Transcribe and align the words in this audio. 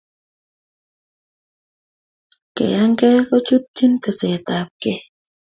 Keyankei 2.55 3.17
kochutchin 3.27 3.93
tesetapkei 4.03 4.97